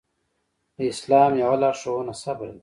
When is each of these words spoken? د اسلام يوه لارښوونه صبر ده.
د 0.77 0.77
اسلام 0.91 1.31
يوه 1.43 1.57
لارښوونه 1.61 2.13
صبر 2.23 2.47
ده. 2.53 2.59